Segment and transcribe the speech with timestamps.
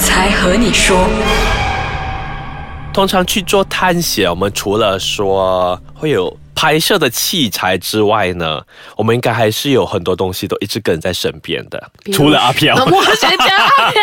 [0.00, 1.06] 才和你说。
[2.92, 8.60] 通常去做探险，我们除了说会有拍摄的器材之外呢，
[8.94, 12.76] 我们应该还是有很多东西都一直跟在身边的，除了阿飘。
[12.84, 14.02] 我先讲阿飘，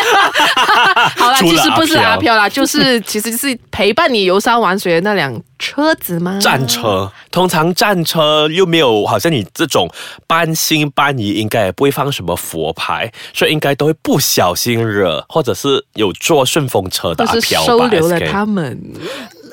[1.24, 6.36] 好啦，其实不是阿飘啦，就是其实是陪伴你游山玩水的那辆车子吗？
[6.42, 9.88] 战车，通常战车又没有，好像你这种
[10.26, 18.82] 半信半疑，应该也不会放什么佛牌，所以应该都会不小心惹，或者是有坐顺风车的阿飘吧收留了他们。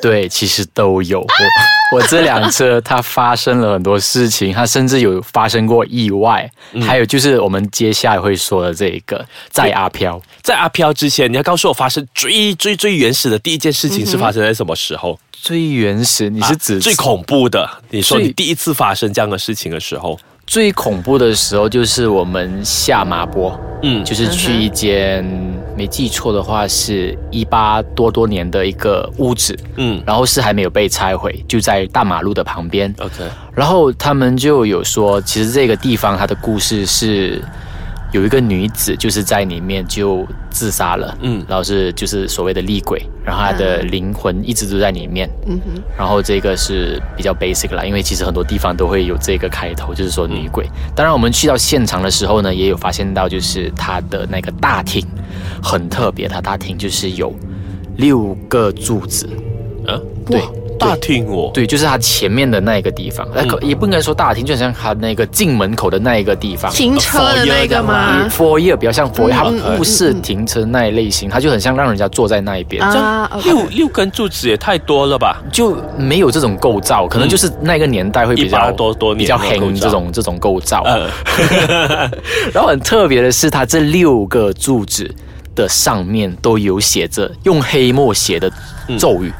[0.05, 1.19] 对，其实都有。
[1.21, 6.47] 我我这辆车它发生了很多事情，它甚至有发生过意外，
[6.81, 10.21] 还有就是我们接下来会说的这一个在阿飘。
[10.43, 15.19] 在阿飘之前，你要告诉我发生最最最原始的第一件事情是发生在什么时候？
[15.31, 17.67] 最原始，你是指、啊最恐怖的？
[17.89, 25.23] 你说你第一次发生这样的事情的时候，最恐怖的时候就是我们下马坡，嗯就是去一间
[25.75, 30.01] 没记错的话是一八多多年的一个屋子，嗯。
[30.05, 32.93] 然后是还没有被拆毁，就在大马路的旁边。
[32.99, 33.23] ，OK，
[33.53, 37.43] 然后他们就有说，其实这个地方它的故事是
[38.11, 41.39] 有一个女子就是在里面就自杀了，嗯。
[41.39, 50.65] 嗯，然后是就是所谓的厉鬼，然后她的灵魂一直都在里面，嗯哼，然后这个是比较 basic 啦，因为其实很多地方都会有这个开头，就是说女鬼。
[50.95, 55.05] 当然，我们去到现场的时候呢，也有发现到，就是它的那个大厅
[55.61, 57.33] 很特别，它大厅就是有
[57.97, 59.27] 六个柱子，
[59.87, 60.41] 啊，对
[60.77, 66.69] 大厅哦，对，就是它前面的那一个地方，那、可也不应该说大厅，就好像它那个进门口的那一个地方。
[66.69, 75.41] 停车的那个吗？f o r 比较像 f o r 它嗯它不是停车那一类型，它就很像让人家坐在那一边，啊六六根柱子也太多了吧？
[75.49, 80.83] 就没有这种构造，可能就是那个年代会比较多多年比较黑这种这种构造。
[80.83, 81.09] 呃，
[82.53, 85.09] 然后很特别的是，它这六个柱子
[85.55, 88.51] 的上面都有写着用黑墨写的
[88.99, 89.31] 咒语。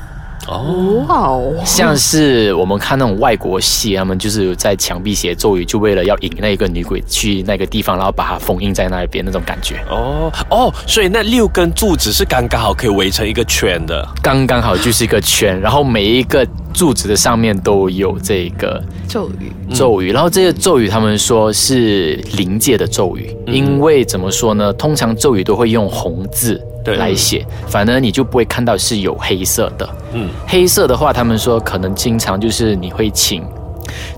[0.48, 14.08] 哦，像是我们看那种外国戏，他们就是在墙壁写咒语，就为了要引那个女鬼去那个地方，然后把它封印在那边那种感觉，哦哦，所以那六根柱子是刚刚好可以围成一个圈的。
[14.22, 24.74] 刚刚好就是一个圈，然后每一个柱子的上面都有这个咒语，咒语，然后这些咒语他们说是灵界的咒语，因为怎么说呢？
[24.74, 26.62] 通常咒语都会用红字
[26.98, 29.90] 来写，反而你就不会看到是有黑色的。
[30.14, 33.44] 嗯，黑色的话，他们说可能经常就是你会请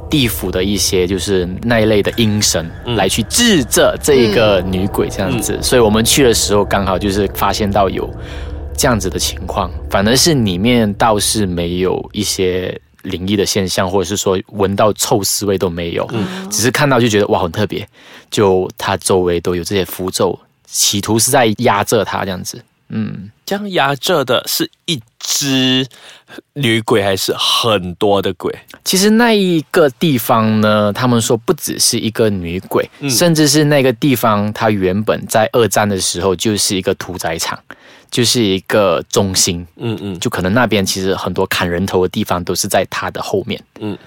[0.09, 8.09] 地府的一些就是那一类的阴神来去治这这一个女鬼这样子，所以我们去的时候刚好就是发现到有
[8.77, 12.79] 这样子的情况，反而是里面倒是没有一些。
[13.03, 16.05] 灵异的现象，或者是说闻到臭尸味都没有，
[16.51, 17.87] 只是看到就觉得哇很特别，
[18.29, 25.85] 就它周围都有这些符咒，企图是在压着它这样子，嗯，这样压着的是一只
[26.53, 28.53] 女鬼还是很多的鬼？
[28.83, 37.59] 其实那一个地方呢，他们说不只是一个女鬼，嗯甚至是那个地方，它原本在二战的时候就是一个屠宰场，
[38.09, 43.61] 就是一个中心，嗯嗯就可能那边其实很多砍人头的地方都是在它的后面。
[43.81, 43.97] 嗯，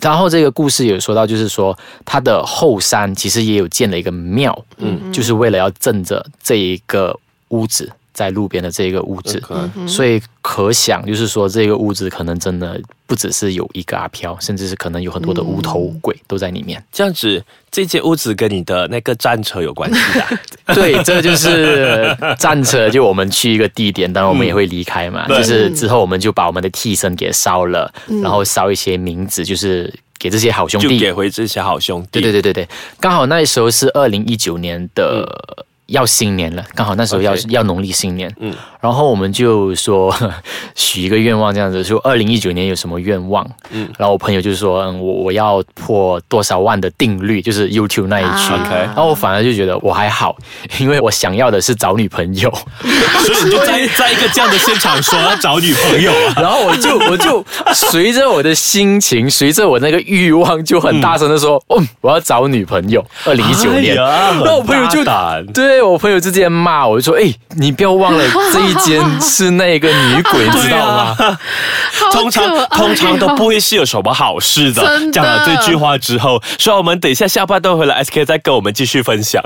[0.00, 7.14] 然后这个故事有说到，就是说它的后山其实也有建了一个庙，嗯，就是为了要镇着这一个
[7.48, 7.92] 屋子。
[8.12, 9.42] 在路边的这一个屋子
[9.86, 16.82] 所以可想，就是说这个屋子可能真的不只是有一个阿飘，甚至是可能有很多的无头鬼都在里面。
[16.92, 20.38] 这样子，这间屋子跟你的那个战车有关系的。
[20.74, 25.26] 对，这就是战车，就我们去一个地点，当然我们也会离开嘛。
[25.26, 30.98] 对就是之后我们就把我们的替身给烧了，然后烧一些名字，就是给这些好兄就弟。
[30.98, 32.20] 给回这些好兄弟。
[32.20, 32.68] 对对对对对，
[32.98, 35.66] 刚好那时候是二零一九年的。
[35.90, 38.50] 要新年了，刚好那时候要要农历新年，嗯。
[38.50, 40.14] 嗯，然后我们就说
[40.74, 43.84] 许一个愿望这样子，说二零一九年有什么愿望，嗯。
[43.84, 50.36] 嗯，然后我朋友就说，嗯，我我要破多少万的定律，就是 YouTube 那一区，然后我反而就觉得我还好，
[50.78, 52.50] 因为我想要的是找女朋友，
[53.24, 56.34] 所以你就在在一个这样的现场说要找女朋友啊。
[56.36, 57.44] 然后我就我就
[57.74, 65.46] 随着我的心情，随着我那个欲望，就很大声的说，嗯，我要找女朋友，二零一九年，哎然后我朋友就很
[65.82, 71.14] 我朋友之间骂我，就说，哎，你不要忘了 这一间是那个女鬼，你知道吗？
[71.14, 74.82] 好 通常通常都不会是有什么好事的。
[74.82, 79.42] 的讲了这句话之后，所以我们等一下下半段回来，SK 再跟我们继续分享。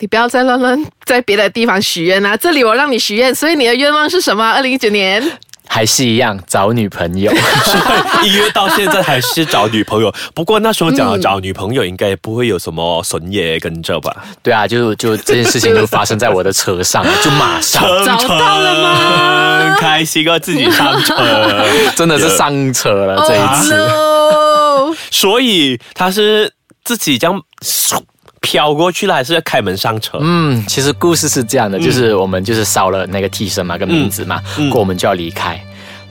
[0.00, 4.50] 你不要再乱乱在别的地方许愿啦，这里我让你许愿，所以你的愿望是什么？
[4.50, 5.22] 二零一九年
[5.68, 7.32] 还是一样找女朋友。
[8.22, 14.14] 一约到现在还是找女朋友，不过那时候讲找女朋友应该不会有什么损业跟着吧？
[14.42, 21.14] 对啊，就就这件事情就发生在我的车上，就马上找到了吗 开心啊，自己上车，
[21.96, 23.74] 真的是上车了这一次。
[23.76, 26.52] Oh, 所以他是
[26.84, 28.00] 自己这样嗖
[28.44, 30.18] 飘过去了，还是要开门上车？
[30.20, 35.58] 嗯，其实故事是这样的，就是我们就是烧了那个替身嘛，跟名字嘛，嗯过后我们就要离开。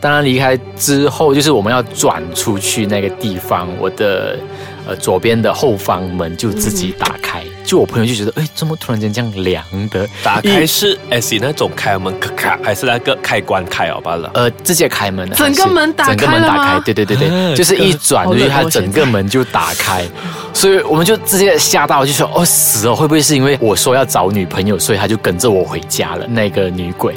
[0.02, 4.38] 当然离开之后，就是我们要转出去那个地方，我的
[4.86, 7.33] 呃左边的后方门就自己打开。
[7.74, 10.08] 就我朋友就觉得，哎，怎么突然间这样凉的？
[10.24, 14.30] 打开是 S 那种开门咔咔，还是那个开关开好罢了？
[14.36, 20.06] 呃，直接开门了，整个门打整个开了吗门打开，对对对对，啊就是一转出去，好冷哦它整个门就打开，
[20.54, 26.28] 所以我们就直接吓到，就说哦死了，会不会是因为我说要找女朋友，所以他就跟着我回家了？
[26.28, 27.16] 那个女鬼，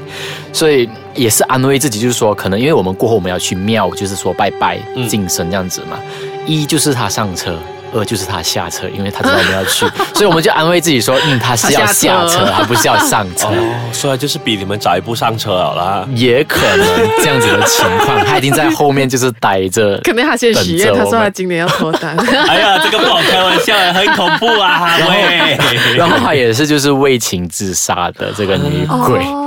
[0.54, 5.98] 所以也是安慰自己，就是说可能因为我们过后我们要去庙，就是说拜拜嗯敬神这样子嘛，
[6.46, 7.58] 一就是他上车。
[7.94, 13.48] 二就是他下车，因为他知道我们要去， 所以我们就安慰自己说，嗯，他是要下车下车，他不是要上车。
[13.54, 16.08] 哦，所以就是比你们早一步上车了啦。
[16.14, 16.86] 也可能
[17.18, 19.98] 这样子的情况，他已经在后面就是待着。
[20.04, 22.16] 可能他先许愿，他说他今年要脱单。
[22.48, 24.96] 哎呀，这个不好开玩笑，很恐怖啊！
[25.08, 25.58] 喂，
[25.96, 29.20] 然后他也是就是为情自杀的这个女鬼。
[29.24, 29.42] 哦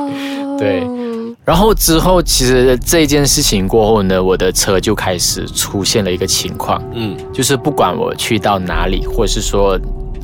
[0.59, 0.83] 对
[1.49, 9.75] 然后之后其实这件事情过后呢，我的车就开始出现了一个情况，嗯，就是不管我去到哪里，或者是说。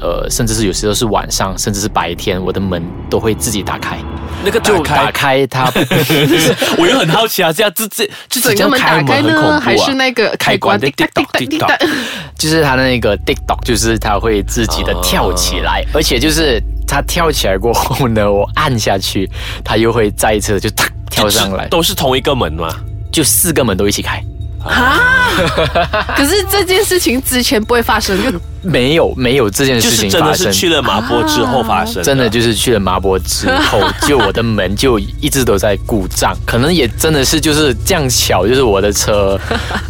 [0.01, 3.97] 呃，甚至是有时候是晚上，甚至是白天，我的门都会自己打开，
[4.43, 5.71] 那个就打打开，开它，
[6.77, 9.59] 我又很好奇啊，这样自己自己这样整个门打开开门很恐怖呢，啊。
[9.61, 10.77] 还是那个开关？
[10.77, 10.91] 开关？
[10.91, 11.87] 滴答滴答滴答？
[12.37, 19.31] 就是它的那个 TikTok，就是它会自己的跳起来，而且就是它跳起来过后呢，我按下去，
[19.63, 22.69] 它又会再一次就哒 跳上来，都是同一个门吗？
[23.11, 24.23] 就四个门都一起开。
[24.65, 25.29] 啊！
[26.17, 28.31] 可是这件事情之前不会发生，就
[28.63, 39.39] 没有没有这件事就是真的是情发生，去了麻坡之后发生的，真的就是去了麻坡之后，就我的门就一直都在故障，可能也真的是就是这样巧，就是我的车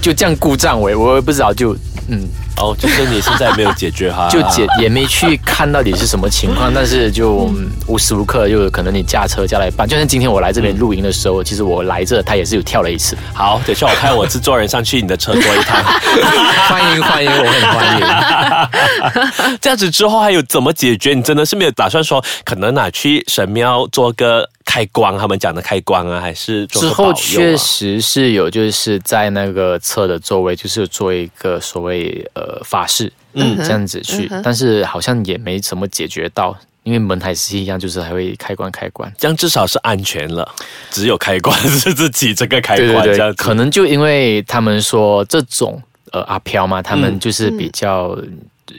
[0.01, 1.73] 就这样故障，我也我也不知道就
[2.09, 2.27] 嗯。
[2.57, 13.15] 哦，就是你现在没有解决哈， 就解也没去看到底是什么情况，但是就、嗯无时无刻就可能你驾车驾到一半，就像今天我来这边露营的时候，其实我来这他也是有跳了一次。
[13.31, 15.83] 好，等一下我派我制作人上去你的车坐一趟。
[16.67, 19.57] 欢迎欢迎，我很欢迎。
[19.61, 21.13] 这样子之后还有怎么解决？
[21.13, 39.09] 你真的是没有打算说，可能拿去神庙做个开光，他们讲的开光啊，还是做之后确实是有，就是在那个车的周围，就是做一个所谓呃法事，嗯，这样子去，但是好像也没怎么解决到，因为门还是一样，就是还会开关开关。
[39.17, 40.45] 这样至少是安全了，
[40.89, 43.33] 只有开关 是自己这个开对对对，关这样。
[43.35, 48.17] 可能就因为他们说这种呃阿飘嘛，他们就是比较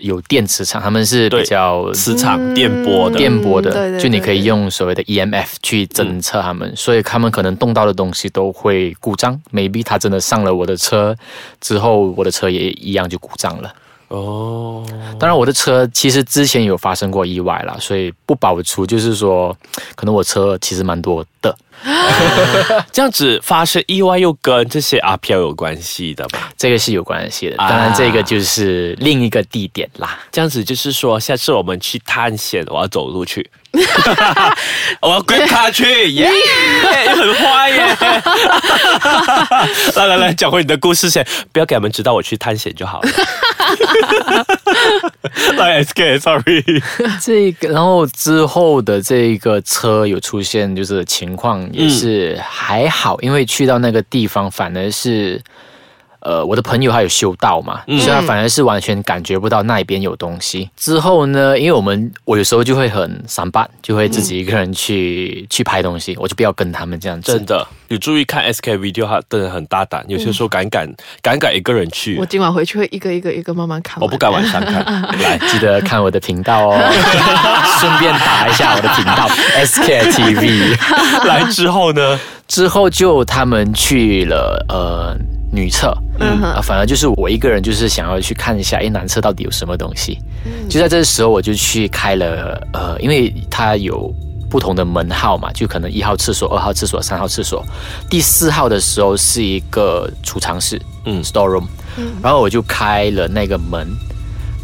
[0.01, 9.41] 有电磁场，他们是对比较磁场电波的，电波的，嗯对对就你可以用所谓的 EMF 去侦测他们，所以他们可能动到的东西都会故障。
[9.53, 11.17] maybe 他真的上了我的车
[11.61, 13.73] 之后，我的车也一样就故障了。
[14.09, 14.87] 哦，
[15.19, 19.57] 当然，我的车其实之前有发生过意外啦，所以不保除，就是说，
[19.97, 21.59] 可能我车其实蛮多的。
[22.91, 26.39] 这样子发生意外又跟这些阿飘有关系的嘛？
[26.57, 30.19] 这个是有关系的，啊当然这个就是另一个地点啦。
[30.33, 33.49] 这样子就是说，下次我们去探险，我要走路去，
[35.03, 36.31] 我要跟他去，耶、
[37.15, 37.97] 很坏耶！
[39.97, 43.11] 来来来，讲回你的故事先，不要给他们知道我去探险就好了。
[45.59, 46.65] 来，SK，sorry，
[47.21, 55.41] 这个，然后之后的这个车有出现就是情况也是还好，因为去到那个地方反而是。
[56.27, 60.69] 呃，我的朋友他有修道嘛，所以他反而是完全感觉不到那边有东西。
[60.77, 67.31] 之后呢，因为我们我有时候就会很散漫，就会自己一个人去、去拍东西，我就不要跟他们这样子。
[67.31, 70.93] 真的有注意看 SK video，他真的很大胆，有些时候敢敢
[71.23, 74.03] 敢敢一个人去我，今晚回去会一个一个一个慢慢看。
[74.03, 74.83] 我不敢晚上看。
[75.23, 76.77] 来，记得看我的频道哦，
[77.79, 79.29] 顺便打一下我的频道
[79.65, 81.27] SKTV。
[81.29, 82.19] 来之后呢？
[82.49, 85.17] 之后就他们去了呃
[85.53, 90.19] 女厕，嗯，啊，反而就是我一个人，就是想要去看一下，哎，男厕到底有什么东西。
[90.69, 94.13] 就在这时候，我就去开了呃，因为它有
[94.51, 97.65] 不同的门号嘛，就可能一号厕所、二号厕所、三号厕所，
[98.11, 101.19] 第四号的时候是一个储藏室，嗯。
[101.19, 101.65] 嗯，store room，
[102.21, 103.87] 然后我就开了那个门。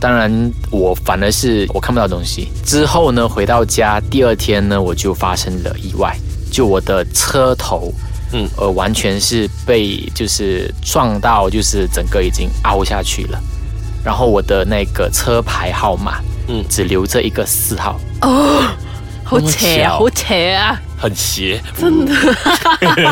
[0.00, 0.28] 当然，
[0.72, 2.48] 我反而是我看不到东西。
[2.64, 6.16] 之后呢，回到家第二天呢，我就发生了意外，
[6.50, 7.92] 就我的车头
[8.32, 13.38] 嗯，呃，完全是被就是撞到，就是整个已经凹下去了。
[14.04, 18.00] 然后我的那个车牌号码，嗯嗯，只留着一个四号。
[19.40, 20.80] 好邪啊，好邪啊！
[21.02, 22.14] 很邪，真的。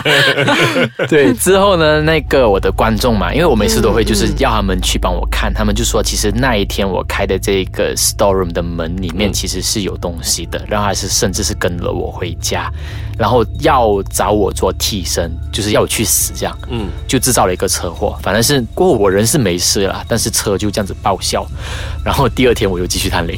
[1.08, 12.70] 对，之后呢，那个我的观众嘛，因为我每次都会就是要他们去帮我看，他们就说其实那一天我开的这个 storeroom 的门里面其实是有东西的，然后还是甚至是跟了我回家，
[13.18, 21.44] 然后要找我做替身，就是要我去死这样，嗯，就制造了一个车祸，反正是过后我人是没事了，但是车就这样子报销，
[22.04, 23.36] 然后第二天我又继续探灵。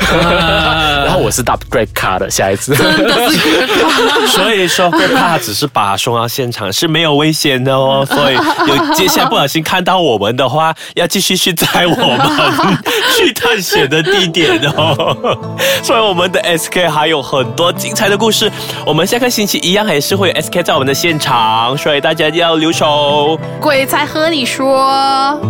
[1.04, 2.74] 然后我是打 great car 的下一次，
[4.26, 8.04] 所以说会怕只是把他送到现场是没有危险的哦。
[8.10, 12.20] 所以有接下来不小心看到我们的话，要继续去载我们
[13.16, 15.56] 去探险的地点哦。
[15.82, 18.50] 所以我们的 SK 还有很多精彩的故事，
[18.84, 23.38] 我们下个星期一样还是会有 SK 在我们的现场，所以大家要留守。
[23.60, 25.40] 鬼才和你说。